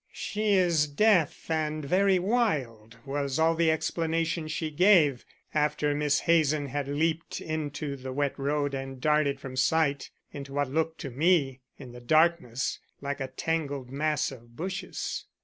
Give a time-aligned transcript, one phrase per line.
[0.13, 6.65] 'She is deaf and very wild' was all the explanation she gave after Miss Hazen
[6.65, 11.61] had leaped into the wet road and darted from sight into what looked to me,
[11.77, 15.25] in the darkness, like a tangled mass of bushes.